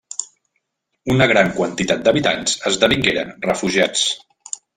[1.15, 4.09] Una gran quantitat d'habitants esdevingueren refugiats.